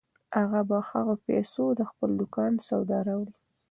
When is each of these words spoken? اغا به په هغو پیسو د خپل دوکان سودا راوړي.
اغا 0.41 0.61
به 0.69 0.77
په 0.81 0.87
هغو 0.89 1.15
پیسو 1.27 1.63
د 1.79 1.81
خپل 1.91 2.09
دوکان 2.19 2.53
سودا 2.67 2.99
راوړي. 3.07 3.35